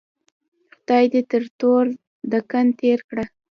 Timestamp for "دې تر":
1.13-1.43